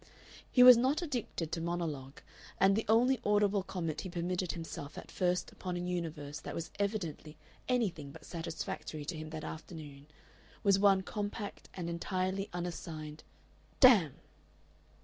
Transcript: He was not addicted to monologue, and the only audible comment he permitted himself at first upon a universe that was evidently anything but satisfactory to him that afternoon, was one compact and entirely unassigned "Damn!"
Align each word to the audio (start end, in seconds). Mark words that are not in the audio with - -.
He 0.51 0.63
was 0.63 0.77
not 0.77 1.03
addicted 1.03 1.51
to 1.51 1.61
monologue, 1.61 2.21
and 2.59 2.75
the 2.75 2.87
only 2.89 3.19
audible 3.23 3.61
comment 3.61 4.01
he 4.01 4.09
permitted 4.09 4.53
himself 4.53 4.97
at 4.97 5.11
first 5.11 5.51
upon 5.51 5.77
a 5.77 5.79
universe 5.79 6.39
that 6.39 6.55
was 6.55 6.71
evidently 6.79 7.37
anything 7.69 8.11
but 8.11 8.25
satisfactory 8.25 9.05
to 9.05 9.15
him 9.15 9.29
that 9.29 9.43
afternoon, 9.43 10.07
was 10.63 10.79
one 10.79 11.03
compact 11.03 11.69
and 11.75 11.87
entirely 11.87 12.49
unassigned 12.51 13.23
"Damn!" 13.79 14.15